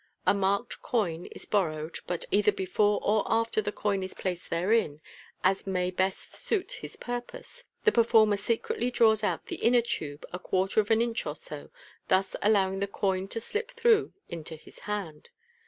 A 0.25 0.33
marked 0.33 0.81
coin 0.81 1.27
is 1.27 1.45
bor 1.45 1.67
rowed, 1.69 1.99
but 2.07 2.25
either 2.31 2.51
before 2.51 2.99
or 3.03 3.23
after 3.27 3.61
the 3.61 3.71
coin 3.71 4.01
is 4.01 4.15
placed 4.15 4.49
therein, 4.49 4.99
as 5.43 5.67
may 5.67 5.91
best 5.91 6.33
suit 6.33 6.71
his 6.71 6.95
purpose, 6.95 7.65
the 7.83 7.91
performer 7.91 8.37
secretly 8.37 8.89
draws 8.89 9.23
out 9.23 9.45
the 9.45 9.57
inner 9.57 9.83
tube 9.83 10.25
a 10.33 10.39
quarter 10.39 10.79
of 10.79 10.89
an 10.89 11.03
inch 11.03 11.27
or 11.27 11.35
so, 11.35 11.69
thus 12.07 12.35
allowing 12.41 12.79
the 12.79 12.87
coin 12.87 13.27
to 13.27 13.39
slip 13.39 13.69
through 13.69 14.13
into 14.27 14.55
his 14.55 14.79
hand. 14.89 15.29